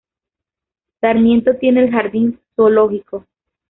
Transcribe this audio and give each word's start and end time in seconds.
Sarmiento 0.99 1.57
tiene 1.57 1.83
el 1.83 1.91
Jardín 1.91 2.39
Zoológico. 2.55 3.27